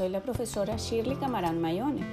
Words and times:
soy 0.00 0.08
la 0.08 0.22
profesora 0.22 0.78
Shirley 0.78 1.16
Camarán 1.16 1.60
Mayone, 1.60 2.06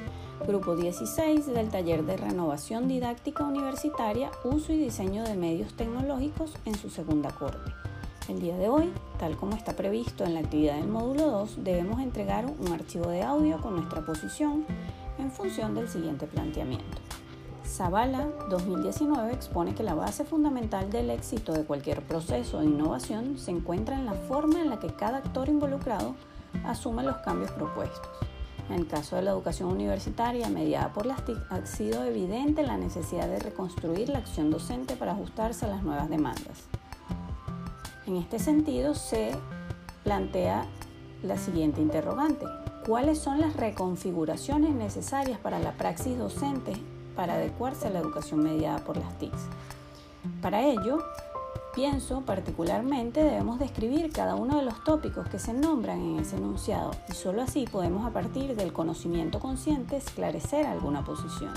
grupo 0.45 0.75
16 0.75 1.45
del 1.45 1.69
taller 1.69 2.05
de 2.05 2.17
renovación 2.17 2.89
didáctica 2.89 3.45
universitaria, 3.45 4.29
uso 4.43 4.73
y 4.73 4.77
diseño 4.77 5.23
de 5.23 5.35
medios 5.35 5.73
tecnológicos 5.73 6.51
en 6.65 6.75
su 6.75 6.89
segunda 6.89 7.29
corte. 7.31 7.71
El 8.27 8.41
día 8.41 8.57
de 8.57 8.67
hoy, 8.67 8.91
tal 9.17 9.37
como 9.37 9.55
está 9.55 9.77
previsto 9.77 10.25
en 10.25 10.33
la 10.33 10.41
actividad 10.41 10.75
del 10.75 10.89
módulo 10.89 11.31
2, 11.31 11.63
debemos 11.63 12.01
entregar 12.01 12.45
un 12.45 12.73
archivo 12.73 13.07
de 13.07 13.23
audio 13.23 13.61
con 13.61 13.77
nuestra 13.77 14.05
posición 14.05 14.65
en 15.17 15.31
función 15.31 15.73
del 15.73 15.87
siguiente 15.87 16.27
planteamiento. 16.27 16.97
Zavala 17.65 18.27
2019 18.49 19.31
expone 19.31 19.75
que 19.75 19.83
la 19.83 19.95
base 19.95 20.25
fundamental 20.25 20.91
del 20.91 21.09
éxito 21.09 21.53
de 21.53 21.63
cualquier 21.63 22.01
proceso 22.01 22.59
de 22.59 22.65
innovación 22.65 23.37
se 23.37 23.51
encuentra 23.51 23.97
en 23.97 24.07
la 24.07 24.13
forma 24.13 24.59
en 24.59 24.71
la 24.71 24.77
que 24.77 24.93
cada 24.93 25.19
actor 25.19 25.47
involucrado 25.47 26.15
asume 26.65 27.03
los 27.03 27.17
cambios 27.17 27.51
propuestos. 27.51 28.09
En 28.69 28.75
el 28.75 28.87
caso 28.87 29.15
de 29.15 29.21
la 29.21 29.31
educación 29.31 29.69
universitaria 29.69 30.49
mediada 30.49 30.91
por 30.91 31.05
las 31.05 31.23
TIC 31.23 31.37
ha 31.49 31.65
sido 31.65 32.03
evidente 32.03 32.63
la 32.63 32.77
necesidad 32.77 33.27
de 33.27 33.39
reconstruir 33.39 34.09
la 34.09 34.19
acción 34.19 34.51
docente 34.51 34.95
para 34.95 35.13
ajustarse 35.13 35.65
a 35.65 35.69
las 35.69 35.83
nuevas 35.83 36.09
demandas. 36.09 36.65
En 38.05 38.17
este 38.17 38.39
sentido 38.39 38.93
se 38.93 39.31
plantea 40.03 40.65
la 41.23 41.37
siguiente 41.37 41.81
interrogante. 41.81 42.45
¿Cuáles 42.85 43.19
son 43.19 43.39
las 43.41 43.55
reconfiguraciones 43.55 44.73
necesarias 44.75 45.39
para 45.39 45.59
la 45.59 45.73
praxis 45.73 46.17
docente 46.17 46.73
para 47.15 47.33
adecuarse 47.33 47.87
a 47.87 47.89
la 47.89 47.99
educación 47.99 48.41
mediada 48.41 48.79
por 48.79 48.97
las 48.97 49.17
TICs? 49.17 49.47
Para 50.41 50.63
ello, 50.65 50.99
Pienso 51.77 52.21
particularmente 52.21 53.23
debemos 53.23 53.59
describir 53.59 54.11
cada 54.11 54.33
uno 54.33 54.57
de 54.57 54.63
los 54.63 54.83
tópicos 54.83 55.29
que 55.29 55.37
se 55.37 55.53
nombran 55.53 56.01
en 56.01 56.17
ese 56.17 56.37
enunciado 56.37 56.89
y 57.07 57.13
solo 57.13 57.43
así 57.43 57.67
podemos 57.71 58.03
a 58.03 58.09
partir 58.09 58.55
del 58.55 58.73
conocimiento 58.73 59.39
consciente 59.39 59.97
esclarecer 59.97 60.65
alguna 60.65 61.05
posición. 61.05 61.53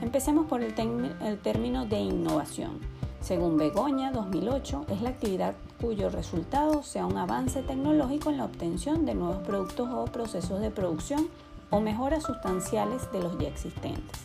Empecemos 0.00 0.46
por 0.46 0.60
el, 0.60 0.74
el 1.22 1.38
término 1.38 1.86
de 1.86 2.00
innovación. 2.00 2.80
Según 3.20 3.56
Begoña 3.56 4.10
2008, 4.10 4.86
es 4.88 5.02
la 5.02 5.10
actividad 5.10 5.54
cuyo 5.80 6.10
resultado 6.10 6.82
sea 6.82 7.06
un 7.06 7.16
avance 7.16 7.62
tecnológico 7.62 8.30
en 8.30 8.38
la 8.38 8.46
obtención 8.46 9.06
de 9.06 9.14
nuevos 9.14 9.46
productos 9.46 9.88
o 9.88 10.06
procesos 10.06 10.60
de 10.62 10.72
producción 10.72 11.28
o 11.70 11.78
mejoras 11.78 12.24
sustanciales 12.24 13.08
de 13.12 13.20
los 13.20 13.38
ya 13.38 13.46
existentes. 13.46 14.22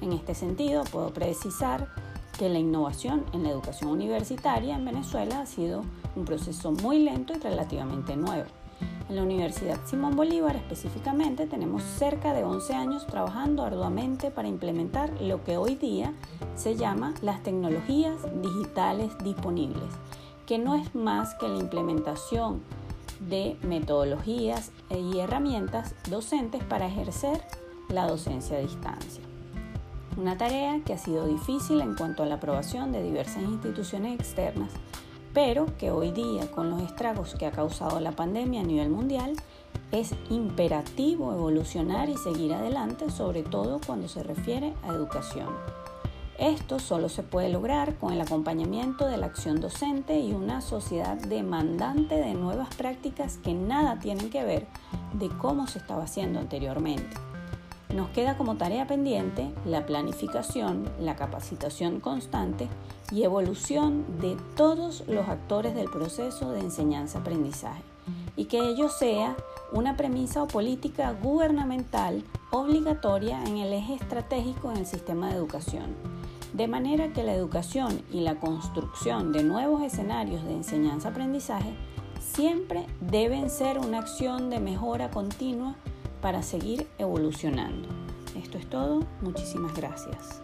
En 0.00 0.12
este 0.12 0.36
sentido, 0.36 0.84
puedo 0.84 1.12
precisar 1.12 1.88
que 2.38 2.48
la 2.48 2.58
innovación 2.58 3.24
en 3.32 3.42
la 3.42 3.50
educación 3.50 3.90
universitaria 3.90 4.76
en 4.76 4.84
Venezuela 4.84 5.40
ha 5.40 5.46
sido 5.46 5.82
un 6.14 6.24
proceso 6.24 6.70
muy 6.70 7.00
lento 7.00 7.34
y 7.34 7.38
relativamente 7.38 8.16
nuevo. 8.16 8.46
En 9.08 9.16
la 9.16 9.22
Universidad 9.22 9.78
Simón 9.86 10.14
Bolívar 10.14 10.54
específicamente 10.54 11.46
tenemos 11.46 11.82
cerca 11.82 12.34
de 12.34 12.44
11 12.44 12.74
años 12.74 13.06
trabajando 13.06 13.64
arduamente 13.64 14.30
para 14.30 14.48
implementar 14.48 15.10
lo 15.20 15.42
que 15.42 15.56
hoy 15.56 15.74
día 15.74 16.12
se 16.54 16.76
llama 16.76 17.14
las 17.22 17.42
tecnologías 17.42 18.16
digitales 18.40 19.10
disponibles, 19.24 19.90
que 20.46 20.58
no 20.58 20.76
es 20.76 20.94
más 20.94 21.34
que 21.34 21.48
la 21.48 21.58
implementación 21.58 22.62
de 23.28 23.56
metodologías 23.62 24.70
y 24.90 25.18
herramientas 25.18 25.94
docentes 26.08 26.62
para 26.62 26.86
ejercer 26.86 27.42
la 27.88 28.06
docencia 28.06 28.58
a 28.58 28.60
distancia 28.60 29.24
una 30.18 30.36
tarea 30.36 30.80
que 30.84 30.92
ha 30.92 30.98
sido 30.98 31.26
difícil 31.26 31.80
en 31.80 31.94
cuanto 31.94 32.24
a 32.24 32.26
la 32.26 32.34
aprobación 32.34 32.90
de 32.90 33.02
diversas 33.04 33.44
instituciones 33.44 34.18
externas, 34.18 34.70
pero 35.32 35.66
que 35.78 35.92
hoy 35.92 36.10
día, 36.10 36.50
con 36.50 36.70
los 36.70 36.82
estragos 36.82 37.36
que 37.36 37.46
ha 37.46 37.52
causado 37.52 38.00
la 38.00 38.12
pandemia 38.12 38.62
a 38.62 38.64
nivel 38.64 38.90
mundial, 38.90 39.34
es 39.92 40.14
imperativo 40.28 41.32
evolucionar 41.32 42.08
y 42.08 42.16
seguir 42.16 42.52
adelante, 42.52 43.10
sobre 43.10 43.44
todo 43.44 43.80
cuando 43.86 44.08
se 44.08 44.24
refiere 44.24 44.74
a 44.82 44.88
educación. 44.88 45.48
Esto 46.36 46.80
solo 46.80 47.08
se 47.08 47.22
puede 47.22 47.48
lograr 47.48 47.94
con 47.96 48.12
el 48.12 48.20
acompañamiento 48.20 49.06
de 49.06 49.18
la 49.18 49.26
acción 49.26 49.60
docente 49.60 50.18
y 50.18 50.32
una 50.32 50.60
sociedad 50.60 51.16
demandante 51.16 52.16
de 52.16 52.34
nuevas 52.34 52.74
prácticas 52.74 53.38
que 53.38 53.54
nada 53.54 54.00
tienen 54.00 54.30
que 54.30 54.44
ver 54.44 54.66
de 55.12 55.28
cómo 55.28 55.68
se 55.68 55.78
estaba 55.78 56.04
haciendo 56.04 56.40
anteriormente. 56.40 57.27
Nos 57.94 58.10
queda 58.10 58.36
como 58.36 58.56
tarea 58.56 58.86
pendiente 58.86 59.50
la 59.64 59.86
planificación, 59.86 60.90
la 61.00 61.16
capacitación 61.16 62.00
constante 62.00 62.68
y 63.10 63.22
evolución 63.22 64.04
de 64.20 64.36
todos 64.56 65.04
los 65.08 65.26
actores 65.28 65.74
del 65.74 65.88
proceso 65.88 66.50
de 66.50 66.60
enseñanza-aprendizaje. 66.60 67.82
Y 68.36 68.44
que 68.44 68.58
ello 68.58 68.90
sea 68.90 69.36
una 69.72 69.96
premisa 69.96 70.42
o 70.42 70.48
política 70.48 71.12
gubernamental 71.12 72.24
obligatoria 72.50 73.42
en 73.44 73.56
el 73.56 73.72
eje 73.72 73.94
estratégico 73.94 74.70
en 74.70 74.78
el 74.78 74.86
sistema 74.86 75.28
de 75.28 75.36
educación, 75.36 75.96
de 76.52 76.68
manera 76.68 77.12
que 77.14 77.24
la 77.24 77.34
educación 77.34 78.02
y 78.12 78.20
la 78.20 78.36
construcción 78.36 79.32
de 79.32 79.44
nuevos 79.44 79.82
escenarios 79.82 80.44
de 80.44 80.52
enseñanza-aprendizaje 80.52 81.74
siempre 82.20 82.86
deben 83.00 83.48
ser 83.48 83.78
una 83.78 83.98
acción 83.98 84.50
de 84.50 84.60
mejora 84.60 85.10
continua 85.10 85.74
para 86.20 86.42
seguir 86.42 86.86
evolucionando. 86.98 87.88
Esto 88.36 88.58
es 88.58 88.68
todo, 88.68 89.04
muchísimas 89.20 89.74
gracias. 89.74 90.42